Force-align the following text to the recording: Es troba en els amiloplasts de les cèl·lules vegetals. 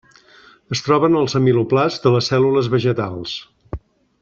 Es 0.75 0.81
troba 0.85 1.09
en 1.11 1.17
els 1.19 1.35
amiloplasts 1.41 2.03
de 2.07 2.15
les 2.15 2.31
cèl·lules 2.33 2.71
vegetals. 2.77 3.37